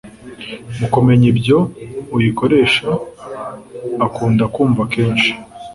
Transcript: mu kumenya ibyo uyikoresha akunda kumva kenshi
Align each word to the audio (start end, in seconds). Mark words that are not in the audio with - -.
mu 0.77 0.87
kumenya 0.93 1.25
ibyo 1.33 1.57
uyikoresha 2.15 2.89
akunda 4.05 4.43
kumva 4.53 4.81
kenshi 4.93 5.31